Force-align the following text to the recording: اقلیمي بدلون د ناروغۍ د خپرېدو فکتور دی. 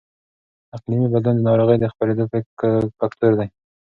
اقلیمي 0.75 1.07
بدلون 1.13 1.35
د 1.39 1.45
ناروغۍ 1.47 1.77
د 1.79 1.85
خپرېدو 1.91 2.23
فکتور 2.99 3.31
دی. 3.39 3.47